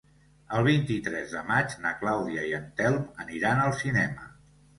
El 0.59 0.63
vint-i-tres 0.67 1.35
de 1.37 1.43
maig 1.49 1.75
na 1.83 1.91
Clàudia 1.99 2.47
i 2.49 2.55
en 2.61 2.67
Telm 2.81 2.99
aniran 3.27 3.63
al 3.69 3.79
cinema. 3.85 4.27